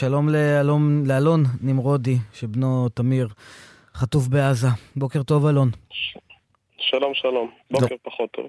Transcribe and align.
שלום 0.00 0.28
לאלון, 0.28 1.06
לאלון 1.06 1.44
נמרודי, 1.62 2.16
שבנו 2.32 2.88
תמיר 2.88 3.28
חטוף 3.94 4.28
בעזה. 4.28 4.66
בוקר 4.96 5.22
טוב, 5.22 5.46
אלון. 5.46 5.70
שלום, 6.78 7.14
שלום. 7.14 7.50
בוקר 7.70 7.86
לא. 7.90 7.96
פחות 8.02 8.30
טוב. 8.30 8.46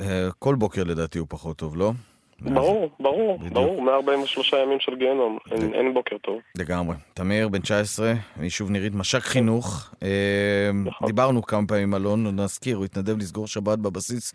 אה, 0.00 0.28
כל 0.38 0.54
בוקר 0.54 0.84
לדעתי 0.84 1.18
הוא 1.18 1.26
פחות 1.30 1.56
טוב, 1.56 1.76
לא? 1.76 1.92
ברור, 2.40 2.90
ברור, 3.00 3.38
בדיוק. 3.38 3.52
ברור, 3.52 3.82
143 3.82 4.52
ימים 4.52 4.80
של 4.80 4.96
גיהנום, 4.96 5.38
אין, 5.50 5.74
אין 5.74 5.94
בוקר 5.94 6.16
טוב. 6.18 6.38
לגמרי. 6.58 6.96
תמיר, 7.14 7.48
בן 7.48 7.60
19, 7.60 8.12
מיישוב 8.36 8.70
נירית, 8.70 8.94
מש"ק 8.94 9.22
חינוך. 9.22 9.94
אה, 10.02 10.70
נכון. 10.84 11.06
דיברנו 11.06 11.42
כמה 11.42 11.66
פעמים, 11.66 11.94
אלון, 11.94 12.40
נזכיר, 12.40 12.76
הוא 12.76 12.84
התנדב 12.84 13.18
לסגור 13.18 13.46
שבת 13.46 13.78
בבסיס 13.78 14.34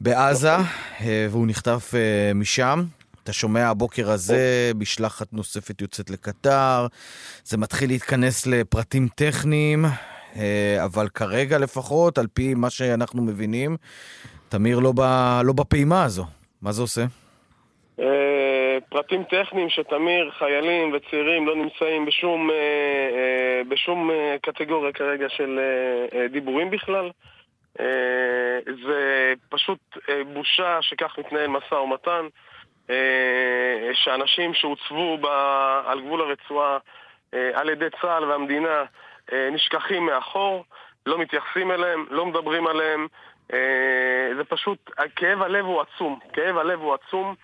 בעזה, 0.00 0.52
נכון. 0.52 0.66
אה, 1.08 1.26
והוא 1.30 1.46
נחטף 1.46 1.94
משם. 2.34 2.82
אתה 3.22 3.32
שומע 3.32 3.68
הבוקר 3.68 4.10
הזה, 4.10 4.72
משלחת 4.74 5.32
נוספת 5.32 5.80
יוצאת 5.80 6.10
לקטר, 6.10 6.86
זה 7.44 7.58
מתחיל 7.58 7.90
להתכנס 7.90 8.46
לפרטים 8.46 9.08
טכניים, 9.14 9.84
אבל 10.84 11.08
כרגע 11.08 11.58
לפחות, 11.58 12.18
על 12.18 12.26
פי 12.34 12.54
מה 12.54 12.70
שאנחנו 12.70 13.22
מבינים, 13.22 13.76
תמיר 14.48 14.78
לא, 14.78 14.92
ב, 14.96 15.00
לא 15.44 15.52
בפעימה 15.52 16.04
הזו. 16.04 16.24
מה 16.62 16.72
זה 16.72 16.82
עושה? 16.82 17.02
אה, 18.00 18.78
פרטים 18.88 19.24
טכניים 19.24 19.68
שתמיר, 19.70 20.30
חיילים 20.30 20.92
וצעירים 20.92 21.46
לא 21.46 21.56
נמצאים 21.56 22.06
בשום, 22.06 22.50
אה, 22.50 22.56
אה, 22.56 23.62
בשום 23.68 24.10
קטגוריה 24.42 24.92
כרגע 24.92 25.28
של 25.28 25.60
דיבורים 26.32 26.70
בכלל. 26.70 27.10
זה 28.86 29.32
פשוט 29.48 29.78
בושה 30.32 30.78
שכך 30.80 31.18
מתנהל 31.18 31.46
משא 31.46 31.74
ומתן, 31.74 32.26
שאנשים 33.92 34.54
שהוצבו 34.54 35.18
על 35.86 36.00
גבול 36.00 36.20
הרצועה 36.20 36.78
על 37.32 37.68
ידי 37.68 37.86
צה"ל 38.00 38.24
והמדינה 38.24 38.84
נשכחים 39.52 40.06
מאחור, 40.06 40.64
לא 41.06 41.18
מתייחסים 41.18 41.70
אליהם, 41.70 42.06
לא 42.10 42.26
מדברים 42.26 42.66
עליהם, 42.66 43.06
אה, 43.52 43.58
זה 44.36 44.44
פשוט, 44.44 44.90
כאב 45.16 45.42
הלב 45.42 45.64
הוא 45.64 45.80
עצום, 45.80 46.18
כאב 46.32 46.56
הלב 46.56 46.80
הוא 46.80 46.94
עצום 46.94 47.34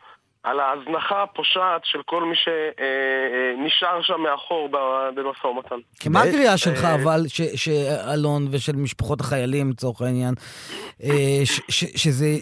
על 0.42 0.60
ההזנחה 0.60 1.22
הפושעת 1.22 1.80
של 1.84 1.98
כל 2.06 2.24
מי 2.24 2.36
שנשאר 2.36 3.88
אה, 3.88 3.96
אה, 3.96 4.02
שם 4.02 4.20
מאחור 4.20 4.68
במשא 5.14 5.46
ומתן. 5.46 5.76
כי 6.00 6.08
מה 6.08 6.22
הקריאה 6.22 6.58
שלך 6.58 6.84
אבל, 6.84 7.20
שאלון 7.56 8.48
ושל 8.50 8.76
משפחות 8.76 9.20
החיילים 9.20 9.70
לצורך 9.70 10.02
העניין, 10.02 10.34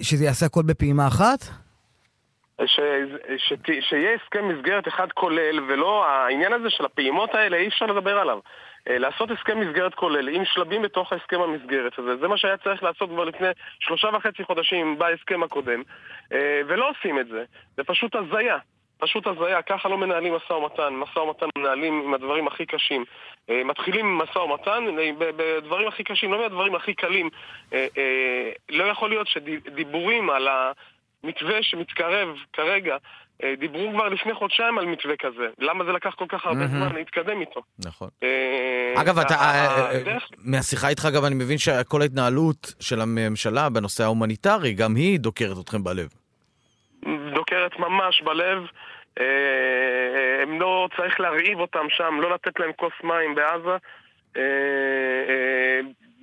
שזה 0.04 0.24
יעשה 0.24 0.46
הכל 0.46 0.62
בפעימה 0.62 1.06
אחת? 1.06 1.65
שיהיה 3.80 4.14
הסכם 4.14 4.48
מסגרת 4.48 4.88
אחד 4.88 5.12
כולל, 5.12 5.60
ולא, 5.68 6.06
העניין 6.06 6.52
הזה 6.52 6.70
של 6.70 6.84
הפעימות 6.84 7.34
האלה, 7.34 7.56
אי 7.56 7.68
אפשר 7.68 7.86
לדבר 7.86 8.18
עליו. 8.18 8.38
אה, 8.88 8.98
לעשות 8.98 9.30
הסכם 9.30 9.60
מסגרת 9.60 9.94
כולל 9.94 10.28
עם 10.28 10.44
שלבים 10.44 10.82
בתוך 10.82 11.12
ההסכם 11.12 11.40
המסגרת 11.40 11.98
הזה. 11.98 12.16
זה 12.16 12.28
מה 12.28 12.36
שהיה 12.36 12.56
צריך 12.56 12.82
לעשות 12.82 13.10
כבר 13.10 13.24
לפני 13.24 13.48
שלושה 13.80 14.08
וחצי 14.14 14.44
חודשים 14.44 14.98
בהסכם 14.98 15.42
הקודם, 15.42 15.82
אה, 16.32 16.60
ולא 16.66 16.90
עושים 16.90 17.18
את 17.18 17.28
זה. 17.28 17.44
זה 17.76 17.84
פשוט 17.84 18.16
הזיה. 18.16 18.58
פשוט 18.98 19.26
הזיה, 19.26 19.62
ככה 19.62 19.88
לא 19.88 19.98
מנהלים 19.98 20.34
משא 20.34 20.52
ומתן, 20.52 20.94
משא 20.94 21.18
ומתן 21.18 21.46
מנהלים 21.58 22.02
עם 22.04 22.14
הדברים 22.14 22.46
הכי 22.46 22.66
קשים. 22.66 23.04
אה, 23.50 23.64
מתחילים 23.64 24.18
משא 24.18 24.38
ומתן 24.38 24.84
בדברים 25.18 25.88
הכי 25.88 26.04
קשים, 26.04 26.32
לא 26.32 26.38
מהדברים 26.38 26.74
הכי 26.74 26.94
קלים. 26.94 27.30
לא 28.68 28.84
יכול 28.84 29.08
להיות 29.10 29.26
שדיבורים 29.26 30.30
על 30.30 30.48
המתווה 31.26 31.62
שמתקרב 31.62 32.28
כרגע 32.52 32.96
אה, 33.44 33.54
דיברו 33.58 33.90
כבר 33.92 34.08
לפני 34.08 34.34
חודשיים 34.34 34.78
על 34.78 34.86
מתווה 34.86 35.14
כזה. 35.18 35.48
למה 35.58 35.84
זה 35.84 35.92
לקח 35.92 36.14
כל 36.14 36.24
כך 36.28 36.46
הרבה 36.46 36.66
זמן 36.66 36.94
להתקדם 36.94 37.40
איתו? 37.40 37.62
נכון. 37.86 38.08
אה, 38.22 38.94
אגב, 39.02 39.18
אתה, 39.18 39.34
אה, 39.34 40.18
מהשיחה 40.44 40.88
איתך 40.88 41.08
גם 41.14 41.24
אני 41.24 41.34
מבין 41.34 41.58
שכל 41.58 42.02
ההתנהלות 42.02 42.74
של 42.80 43.00
הממשלה 43.00 43.68
בנושא 43.68 44.04
ההומניטרי, 44.04 44.72
גם 44.74 44.94
היא 44.94 45.20
דוקרת 45.20 45.56
אתכם 45.64 45.84
בלב. 45.84 46.08
דוקרת 47.34 47.78
ממש 47.78 48.22
בלב. 48.22 48.62
הם 50.42 50.60
לא, 50.60 50.88
צריך 50.96 51.20
להרעיב 51.20 51.58
אותם 51.58 51.86
שם, 51.90 52.20
לא 52.20 52.34
לתת 52.34 52.60
להם 52.60 52.70
כוס 52.76 52.92
מים 53.04 53.34
בעזה. 53.34 53.76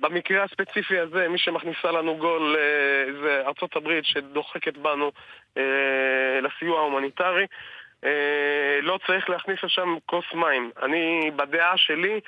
במקרה 0.00 0.42
הספציפי 0.42 0.98
הזה, 0.98 1.28
מי 1.28 1.38
שמכניסה 1.38 1.90
לנו 1.90 2.16
גול 2.16 2.56
אה, 2.58 3.12
זה 3.22 3.42
ארצות 3.46 3.76
הברית 3.76 4.04
שדוחקת 4.04 4.76
בנו 4.76 5.12
אה, 5.56 6.40
לסיוע 6.42 6.78
ההומניטרי. 6.78 7.46
אה, 8.04 8.78
לא 8.82 8.98
צריך 9.06 9.30
להכניס 9.30 9.58
לשם 9.62 9.96
כוס 10.06 10.24
מים. 10.34 10.70
אני, 10.82 11.30
בדעה 11.36 11.76
שלי, 11.76 12.20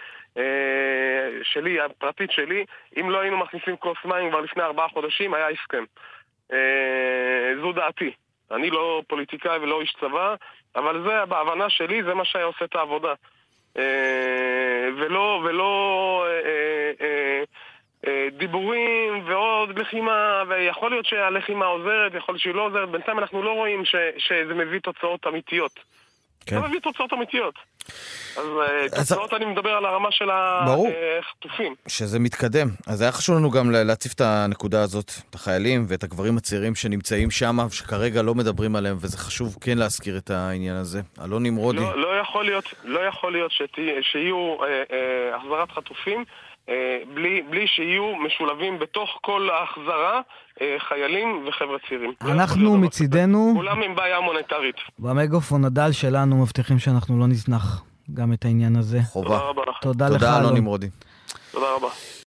שלי, 1.42 1.80
הפרטית 1.80 2.30
שלי, 2.30 2.64
אם 3.00 3.10
לא 3.10 3.20
היינו 3.20 3.36
מכניסים 3.36 3.76
כוס 3.76 3.98
מים 4.04 4.30
כבר 4.30 4.40
לפני 4.40 4.62
ארבעה 4.62 4.88
חודשים, 4.88 5.34
היה 5.34 5.48
הסכם. 5.48 5.84
זו 7.60 7.72
דעתי. 7.72 8.12
אני 8.50 8.70
לא 8.70 9.02
פוליטיקאי 9.06 9.58
ולא 9.58 9.80
איש 9.80 9.96
צבא, 10.00 10.34
אבל 10.76 11.02
זה, 11.02 11.24
בהבנה 11.24 11.70
שלי, 11.70 12.02
זה 12.02 12.14
מה 12.14 12.24
שהיה 12.24 12.44
עושה 12.44 12.64
את 12.64 12.74
העבודה. 12.74 13.14
ולא, 14.96 15.42
ולא 15.44 16.24
אה, 16.28 16.40
דיבורים 18.46 19.24
ועוד 19.26 19.78
לחימה, 19.78 20.42
ויכול 20.48 20.90
להיות 20.90 21.06
שהלחימה 21.06 21.66
עוזרת, 21.66 22.14
יכול 22.14 22.32
להיות 22.32 22.42
שהיא 22.42 22.54
לא 22.54 22.66
עוזרת, 22.66 22.88
בינתיים 22.88 23.18
אנחנו 23.18 23.42
לא 23.42 23.52
רואים 23.52 23.84
ש, 23.84 23.94
שזה 24.18 24.54
מביא 24.54 24.80
תוצאות 24.80 25.26
אמיתיות. 25.26 25.80
כן. 26.46 26.60
זה 26.60 26.68
מביא 26.68 26.80
תוצאות 26.80 27.12
אמיתיות. 27.12 27.54
אז, 28.36 28.44
אה, 28.60 28.84
אז 29.00 29.08
תוצאות 29.08 29.32
אני 29.32 29.44
מדבר 29.44 29.70
על 29.70 29.84
הרמה 29.84 30.12
של 30.12 30.30
החטופים. 30.30 31.74
שזה 31.88 32.18
מתקדם. 32.18 32.68
אז 32.86 33.00
היה 33.00 33.12
חשוב 33.12 33.36
לנו 33.36 33.50
גם 33.50 33.70
להציף 33.70 34.12
את 34.12 34.20
הנקודה 34.20 34.82
הזאת, 34.82 35.12
את 35.30 35.34
החיילים 35.34 35.84
ואת 35.88 36.04
הגברים 36.04 36.36
הצעירים 36.36 36.74
שנמצאים 36.74 37.30
שם, 37.30 37.56
שכרגע 37.70 38.22
לא 38.22 38.34
מדברים 38.34 38.76
עליהם, 38.76 38.96
וזה 39.00 39.18
חשוב 39.18 39.56
כן 39.60 39.78
להזכיר 39.78 40.18
את 40.18 40.30
העניין 40.30 40.76
הזה. 40.76 41.00
אלון 41.24 41.42
נמרודי. 41.42 41.78
לא, 41.78 41.98
לא 41.98 42.20
יכול 42.20 42.44
להיות, 42.44 42.74
לא 42.84 43.00
יכול 43.00 43.32
להיות 43.32 43.50
שתה, 43.50 43.82
שיהיו 44.02 44.56
אה, 44.62 44.82
אה, 44.92 45.36
החזרת 45.36 45.70
חטופים. 45.70 46.24
אה, 46.68 46.98
בלי, 47.14 47.42
בלי 47.50 47.66
שיהיו 47.66 48.16
משולבים 48.16 48.78
בתוך 48.78 49.18
כל 49.20 49.50
ההחזרה 49.50 50.20
אה, 50.60 50.76
חיילים 50.88 51.44
וחבר'ה 51.48 51.78
צעירים. 51.88 52.12
אנחנו 52.20 52.76
מצידנו... 52.78 53.52
כולם 53.56 53.82
עם 53.82 53.94
בעיה 53.94 54.20
מוניטרית. 54.20 54.76
במגופון 54.98 55.64
הדל 55.64 55.92
שלנו 55.92 56.36
מבטיחים 56.36 56.78
שאנחנו 56.78 57.18
לא 57.18 57.26
נזנח 57.26 57.82
גם 58.14 58.32
את 58.32 58.44
העניין 58.44 58.76
הזה. 58.76 58.98
חובה. 59.02 59.28
תודה 59.28 59.40
רבה. 59.48 59.62
תודה 59.80 60.08
לך, 60.08 60.22
אלון 60.22 60.54
נמרודי. 60.54 60.88
תודה 61.50 61.66
רבה. 61.76 61.88